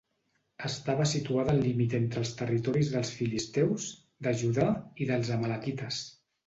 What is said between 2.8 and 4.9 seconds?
dels filisteus, de Judà